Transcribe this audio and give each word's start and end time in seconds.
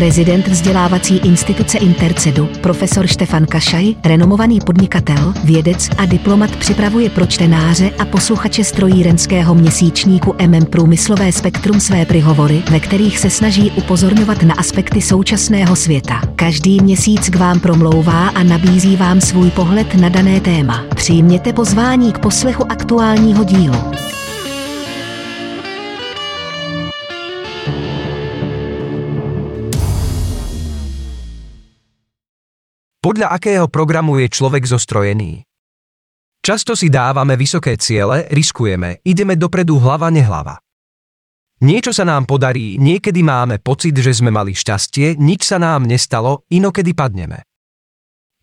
Prezident 0.00 0.48
vzdělávací 0.48 1.16
instituce 1.16 1.78
Intercedu, 1.78 2.48
profesor 2.60 3.06
Štefan 3.06 3.46
Kašaj, 3.46 3.94
renomovaný 4.04 4.60
podnikatel, 4.60 5.34
vědec 5.44 5.88
a 5.98 6.06
diplomat 6.06 6.56
připravuje 6.56 7.10
pro 7.10 7.26
čtenáře 7.26 7.90
a 7.98 8.04
posluchače 8.04 8.64
strojírenského 8.64 9.54
měsíčníku 9.54 10.34
MM 10.46 10.64
Průmyslové 10.64 11.32
spektrum 11.32 11.80
své 11.80 12.04
prihovory, 12.04 12.62
ve 12.70 12.80
kterých 12.80 13.18
se 13.18 13.30
snaží 13.30 13.70
upozorňovat 13.70 14.42
na 14.42 14.54
aspekty 14.54 15.00
současného 15.02 15.76
světa. 15.76 16.20
Každý 16.36 16.80
měsíc 16.80 17.28
k 17.28 17.36
vám 17.36 17.60
promlouvá 17.60 18.28
a 18.28 18.42
nabízí 18.42 18.96
vám 18.96 19.20
svůj 19.20 19.50
pohled 19.50 19.94
na 19.94 20.08
dané 20.08 20.40
téma. 20.40 20.84
Přijměte 20.94 21.52
pozvání 21.52 22.12
k 22.12 22.18
poslechu 22.18 22.72
aktuálního 22.72 23.44
dílu. 23.44 23.76
Podľa 33.00 33.32
akého 33.32 33.64
programu 33.72 34.20
je 34.20 34.28
človek 34.28 34.60
zostrojený? 34.68 35.40
Často 36.44 36.76
si 36.76 36.92
dávame 36.92 37.32
vysoké 37.32 37.80
ciele, 37.80 38.28
riskujeme, 38.28 39.00
ideme 39.08 39.40
dopredu 39.40 39.80
hlava 39.80 40.12
nehlava. 40.12 40.60
Niečo 41.64 41.96
sa 41.96 42.04
nám 42.04 42.28
podarí, 42.28 42.76
niekedy 42.76 43.24
máme 43.24 43.56
pocit, 43.56 43.96
že 43.96 44.12
sme 44.12 44.28
mali 44.28 44.52
šťastie, 44.52 45.16
nič 45.16 45.48
sa 45.48 45.56
nám 45.56 45.88
nestalo, 45.88 46.44
inokedy 46.52 46.92
padneme. 46.92 47.48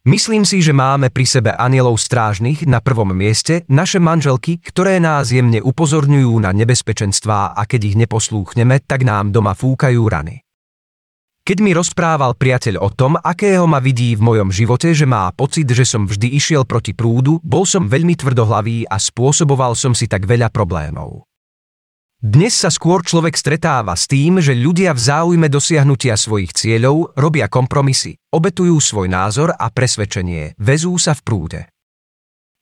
Myslím 0.10 0.42
si, 0.42 0.66
že 0.66 0.74
máme 0.74 1.14
pri 1.14 1.30
sebe 1.30 1.54
anielov 1.54 2.02
strážnych 2.02 2.66
na 2.66 2.82
prvom 2.82 3.14
mieste, 3.14 3.62
naše 3.70 4.02
manželky, 4.02 4.58
ktoré 4.58 4.98
nás 4.98 5.30
jemne 5.30 5.62
upozorňujú 5.62 6.34
na 6.42 6.50
nebezpečenstvá 6.50 7.53
a 7.53 7.62
keď 7.70 7.94
ich 7.94 7.96
neposlúchneme, 8.02 8.81
tak 8.90 9.06
nám 9.06 9.30
doma 9.30 9.53
fúkajú 9.53 10.02
rany. 10.09 10.47
Keď 11.48 11.64
mi 11.64 11.72
rozprával 11.72 12.36
priateľ 12.36 12.76
o 12.84 12.92
tom, 12.92 13.16
akého 13.16 13.64
ma 13.72 13.80
vidí 13.80 14.20
v 14.20 14.20
mojom 14.20 14.52
živote, 14.52 14.92
že 14.92 15.08
má 15.08 15.31
pocit, 15.31 15.64
že 15.72 15.88
som 15.88 16.03
vždy 16.03 16.36
išiel 16.36 16.67
proti 16.67 16.92
prúdu, 16.92 17.40
bol 17.40 17.64
som 17.64 17.88
veľmi 17.88 18.20
tvrdohlavý 18.20 18.84
a 18.84 19.00
spôsoboval 19.00 19.72
som 19.72 19.95
si 19.95 20.12
tak 20.12 20.28
veľa 20.28 20.52
problémov. 20.52 21.23
Dnes 22.20 22.52
sa 22.52 22.68
skôr 22.68 23.00
človek 23.00 23.40
stretáva 23.40 23.95
s 23.95 24.12
tým, 24.12 24.44
že 24.44 24.59
ľudia 24.59 24.92
v 24.92 25.00
záujme 25.00 25.48
dosiahnutia 25.48 26.20
svojich 26.20 26.52
cieľov 26.52 27.16
robia 27.16 27.48
kompromisy, 27.48 28.20
obetujú 28.28 28.84
svoj 28.84 29.08
názor 29.08 29.56
a 29.56 29.72
presvedčenie, 29.72 30.59
vezú 30.59 31.00
sa 31.00 31.16
v 31.16 31.22
prúde. 31.23 31.62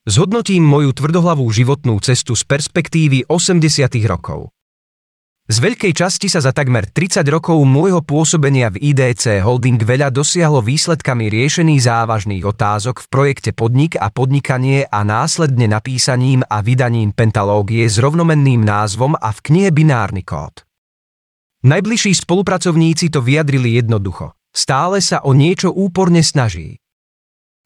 Zhodnotím 0.05 0.61
moju 0.61 0.93
tvrdohlavú 0.93 1.49
životnú 1.49 1.97
cestu 2.05 2.37
z 2.37 2.45
perspektívy 2.45 3.25
80. 3.25 3.89
rokov. 4.05 4.53
Z 5.45 5.61
veľkej 5.61 5.93
časti 5.93 6.25
sa 6.25 6.41
za 6.41 6.49
takmer 6.49 6.89
30 6.89 7.21
rokov 7.29 7.61
môjho 7.69 8.01
pôsobenia 8.01 8.73
v 8.73 8.81
IDC 8.81 9.45
Holding 9.45 9.77
veľa 9.77 10.09
dosiahlo 10.09 10.57
výsledkami 10.65 11.29
riešení 11.29 11.77
závažných 11.77 12.41
otázok 12.41 13.05
v 13.05 13.07
projekte 13.13 13.51
Podnik 13.53 13.93
a 13.93 14.09
podnikanie 14.09 14.89
a 14.89 15.05
následne 15.05 15.69
napísaním 15.69 16.41
a 16.49 16.65
vydaním 16.65 17.13
pentalógie 17.13 17.85
s 17.85 18.01
rovnomenným 18.01 18.65
názvom 18.65 19.13
a 19.21 19.29
v 19.29 19.39
knihe 19.45 19.69
Binárny 19.69 20.25
kód. 20.25 20.65
Najbližší 21.61 22.17
spolupracovníci 22.25 23.13
to 23.13 23.21
vyjadrili 23.21 23.77
jednoducho. 23.77 24.33
Stále 24.49 24.97
sa 24.97 25.21
o 25.21 25.37
niečo 25.37 25.69
úporne 25.69 26.25
snaží. 26.25 26.81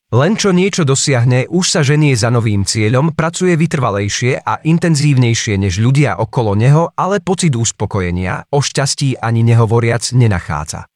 Len 0.10 0.34
čo 0.34 0.50
niečo 0.50 0.90
dosiahne, 0.90 1.46
už 1.54 1.70
sa 1.70 1.82
ženie 1.86 2.18
za 2.18 2.34
novým 2.34 2.66
cieľom, 2.66 3.14
pracuje 3.14 3.54
vytrvalejšie 3.54 4.42
a 4.42 4.58
intenzívnejšie 4.58 5.62
než 5.62 5.78
ľudia 5.78 6.18
okolo 6.18 6.58
neho, 6.58 6.90
ale 6.98 7.22
pocit 7.22 7.54
uspokojenia, 7.54 8.50
o 8.50 8.58
šťastí 8.58 9.22
ani 9.22 9.46
nehovoriac, 9.46 10.02
nenachádza. 10.18 10.90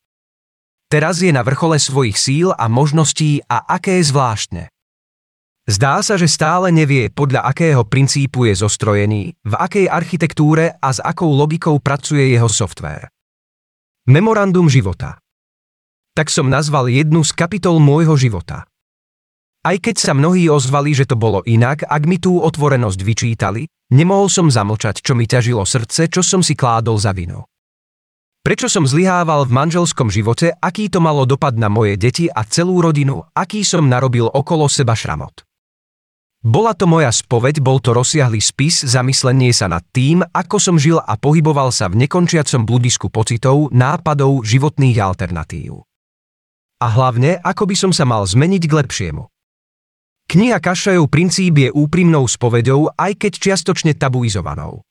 Teraz 0.90 1.22
je 1.22 1.30
na 1.30 1.46
vrchole 1.46 1.78
svojich 1.78 2.18
síl 2.18 2.58
a 2.58 2.66
možností 2.66 3.46
a 3.46 3.62
aké 3.78 4.02
je 4.02 4.10
zvláštne. 4.10 4.64
Zdá 5.70 6.02
sa, 6.02 6.18
že 6.18 6.26
stále 6.26 6.74
nevie, 6.74 7.14
podľa 7.14 7.46
akého 7.46 7.86
princípu 7.86 8.50
je 8.50 8.58
zostrojený, 8.58 9.38
v 9.46 9.54
akej 9.54 9.94
architektúre 9.94 10.74
a 10.82 10.90
s 10.90 10.98
akou 10.98 11.30
logikou 11.30 11.78
pracuje 11.78 12.34
jeho 12.34 12.50
software. 12.50 13.14
Memorandum 14.10 14.74
života. 14.74 15.22
Tak 16.18 16.34
som 16.34 16.50
nazval 16.50 16.90
jednu 16.90 17.22
z 17.22 17.30
kapitol 17.38 17.78
môjho 17.78 18.18
života– 18.18 18.66
aj 19.64 19.80
keď 19.80 19.96
sa 19.96 20.12
mnohí 20.12 20.52
ozvali, 20.52 20.92
že 20.92 21.08
to 21.08 21.16
bolo 21.16 21.40
inak, 21.48 21.88
ak 21.88 22.04
mi 22.04 22.20
tú 22.20 22.44
otvorenosť 22.44 23.00
vyčítali, 23.00 23.64
nemohol 23.96 24.28
som 24.28 24.52
zamlčať, 24.52 25.00
čo 25.00 25.16
mi 25.16 25.24
ťažilo 25.24 25.64
srdce, 25.64 26.12
čo 26.12 26.20
som 26.20 26.44
si 26.44 26.54
kládol 26.54 27.00
za 27.00 27.16
vinu. 27.16 27.48
Prečo 28.44 28.68
som 28.68 28.84
zlyhával 28.84 29.48
v 29.48 29.56
manželskom 29.56 30.12
živote, 30.12 30.52
aký 30.52 30.92
to 30.92 31.00
malo 31.00 31.24
dopad 31.24 31.56
na 31.56 31.72
moje 31.72 31.96
deti 31.96 32.28
a 32.28 32.44
celú 32.44 32.84
rodinu, 32.84 33.24
aký 33.32 33.64
som 33.64 33.88
narobil 33.88 34.28
okolo 34.28 34.68
seba 34.68 35.00
šramot. 35.00 35.48
Bola 36.44 36.76
to 36.76 36.84
moja 36.84 37.08
spoveď, 37.08 37.64
bol 37.64 37.80
to 37.80 37.96
rozsiahly 37.96 38.44
spis, 38.44 38.84
zamyslenie 38.84 39.56
sa 39.56 39.72
nad 39.72 39.80
tým, 39.96 40.28
ako 40.28 40.60
som 40.60 40.76
žil 40.76 41.00
a 41.00 41.16
pohyboval 41.16 41.72
sa 41.72 41.88
v 41.88 42.04
nekončiacom 42.04 42.68
bludisku 42.68 43.08
pocitov, 43.08 43.72
nápadov, 43.72 44.44
životných 44.44 45.00
alternatív. 45.00 45.88
A 46.84 46.88
hlavne, 46.92 47.40
ako 47.40 47.64
by 47.64 47.76
som 47.80 47.92
sa 47.96 48.04
mal 48.04 48.28
zmeniť 48.28 48.68
k 48.68 48.76
lepšiemu. 48.76 49.33
Kniha 50.34 50.58
Kašajov 50.58 51.14
princíp 51.14 51.62
je 51.62 51.70
úprimnou 51.70 52.26
spovedou, 52.26 52.90
aj 52.98 53.22
keď 53.22 53.32
čiastočne 53.38 53.94
tabuizovanou. 53.94 54.82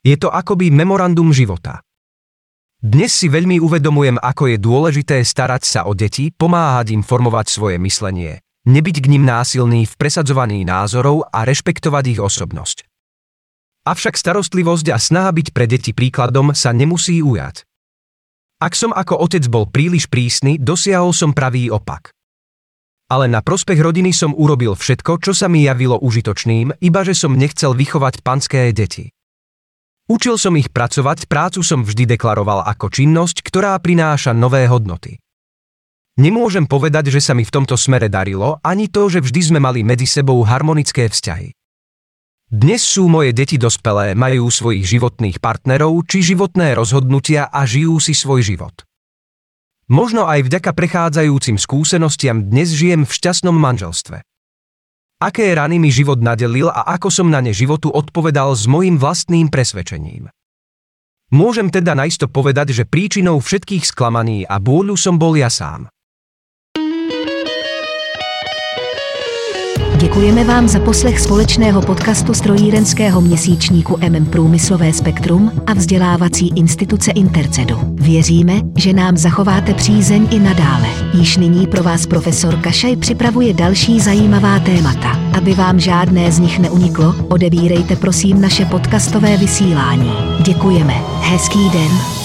Je 0.00 0.16
to 0.16 0.32
akoby 0.32 0.72
memorandum 0.72 1.28
života. 1.28 1.84
Dnes 2.80 3.12
si 3.12 3.28
veľmi 3.28 3.60
uvedomujem, 3.60 4.16
ako 4.16 4.48
je 4.48 4.56
dôležité 4.56 5.20
starať 5.20 5.60
sa 5.68 5.80
o 5.84 5.92
deti, 5.92 6.32
pomáhať 6.32 6.96
im 6.96 7.04
formovať 7.04 7.52
svoje 7.52 7.76
myslenie, 7.76 8.40
nebyť 8.64 9.04
k 9.04 9.10
ním 9.12 9.28
násilný 9.28 9.84
v 9.84 9.92
presadzovaní 10.00 10.64
názorov 10.64 11.28
a 11.28 11.44
rešpektovať 11.44 12.16
ich 12.16 12.20
osobnosť. 12.24 12.88
Avšak 13.84 14.16
starostlivosť 14.16 14.88
a 14.88 14.96
snaha 14.96 15.36
byť 15.36 15.52
pre 15.52 15.68
deti 15.68 15.92
príkladom 15.92 16.56
sa 16.56 16.72
nemusí 16.72 17.20
ujať. 17.20 17.60
Ak 18.64 18.72
som 18.72 18.88
ako 18.96 19.20
otec 19.20 19.44
bol 19.52 19.68
príliš 19.68 20.08
prísny, 20.08 20.56
dosiahol 20.56 21.12
som 21.12 21.36
pravý 21.36 21.68
opak. 21.68 22.15
Ale 23.06 23.30
na 23.30 23.38
prospech 23.38 23.78
rodiny 23.78 24.10
som 24.10 24.34
urobil 24.34 24.74
všetko, 24.74 25.22
čo 25.22 25.30
sa 25.30 25.46
mi 25.46 25.62
javilo 25.62 25.94
užitočným, 26.02 26.82
iba 26.82 27.00
že 27.06 27.14
som 27.14 27.38
nechcel 27.38 27.70
vychovať 27.70 28.26
panské 28.26 28.74
deti. 28.74 29.14
Učil 30.06 30.38
som 30.38 30.54
ich 30.54 30.70
pracovať, 30.70 31.26
prácu 31.26 31.66
som 31.66 31.82
vždy 31.82 32.14
deklaroval 32.14 32.62
ako 32.66 32.90
činnosť, 32.90 33.42
ktorá 33.42 33.74
prináša 33.82 34.30
nové 34.30 34.66
hodnoty. 34.70 35.18
Nemôžem 36.16 36.64
povedať, 36.64 37.10
že 37.10 37.18
sa 37.18 37.34
mi 37.34 37.42
v 37.42 37.50
tomto 37.50 37.74
smere 37.74 38.06
darilo, 38.06 38.62
ani 38.62 38.86
to, 38.86 39.10
že 39.10 39.18
vždy 39.18 39.40
sme 39.42 39.58
mali 39.58 39.82
medzi 39.82 40.06
sebou 40.06 40.40
harmonické 40.46 41.10
vzťahy. 41.10 41.50
Dnes 42.46 42.78
sú 42.86 43.10
moje 43.10 43.34
deti 43.34 43.58
dospelé, 43.58 44.14
majú 44.14 44.46
svojich 44.46 44.86
životných 44.86 45.42
partnerov 45.42 46.06
či 46.06 46.22
životné 46.22 46.78
rozhodnutia 46.78 47.50
a 47.50 47.66
žijú 47.66 47.98
si 47.98 48.14
svoj 48.14 48.46
život. 48.46 48.85
Možno 49.86 50.26
aj 50.26 50.50
vďaka 50.50 50.74
prechádzajúcim 50.74 51.62
skúsenostiam 51.62 52.42
dnes 52.42 52.74
žijem 52.74 53.06
v 53.06 53.12
šťastnom 53.14 53.54
manželstve. 53.54 54.18
Aké 55.22 55.54
rany 55.54 55.78
mi 55.78 55.94
život 55.94 56.18
nadelil 56.18 56.66
a 56.74 56.90
ako 56.98 57.06
som 57.06 57.30
na 57.30 57.38
ne 57.38 57.54
životu 57.54 57.94
odpovedal 57.94 58.50
s 58.58 58.66
mojim 58.66 58.98
vlastným 58.98 59.46
presvedčením. 59.46 60.26
Môžem 61.30 61.70
teda 61.70 61.94
najisto 61.94 62.26
povedať, 62.26 62.74
že 62.74 62.82
príčinou 62.82 63.38
všetkých 63.38 63.86
sklamaní 63.86 64.42
a 64.42 64.58
bôľu 64.58 64.98
som 64.98 65.22
bol 65.22 65.38
ja 65.38 65.46
sám. 65.46 65.86
Děkujeme 70.00 70.44
vám 70.44 70.68
za 70.68 70.80
poslech 70.80 71.20
společného 71.20 71.82
podcastu 71.82 72.34
strojírenského 72.34 73.20
měsíčníku 73.20 73.98
MM 74.08 74.26
Průmyslové 74.26 74.92
spektrum 74.92 75.52
a 75.66 75.74
vzdělávací 75.74 76.52
instituce 76.56 77.10
Intercedu. 77.10 77.78
Věříme, 77.94 78.60
že 78.76 78.92
nám 78.92 79.16
zachováte 79.16 79.74
přízeň 79.74 80.28
i 80.30 80.38
nadále. 80.38 80.88
Již 81.14 81.36
nyní 81.36 81.66
pro 81.66 81.82
vás 81.82 82.06
profesor 82.06 82.56
Kašaj 82.56 82.96
připravuje 82.96 83.54
další 83.54 84.00
zajímavá 84.00 84.58
témata. 84.58 85.18
Aby 85.38 85.54
vám 85.54 85.80
žádné 85.80 86.32
z 86.32 86.38
nich 86.38 86.58
neuniklo, 86.58 87.14
odebírejte 87.28 87.96
prosím 87.96 88.40
naše 88.40 88.64
podcastové 88.64 89.36
vysílání. 89.36 90.12
Děkujeme. 90.40 90.94
Hezký 91.20 91.70
den. 91.70 92.15